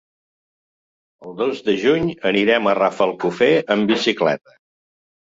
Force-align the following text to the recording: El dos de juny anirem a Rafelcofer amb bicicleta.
El 1.27 1.35
dos 1.41 1.59
de 1.67 1.75
juny 1.83 2.07
anirem 2.29 2.71
a 2.71 2.73
Rafelcofer 2.79 3.51
amb 3.77 3.93
bicicleta. 3.93 4.57